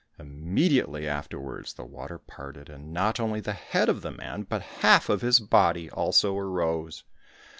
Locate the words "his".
5.21-5.39